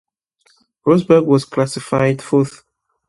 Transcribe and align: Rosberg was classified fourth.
Rosberg 0.83 1.27
was 1.27 1.45
classified 1.45 2.23
fourth. 2.23 2.63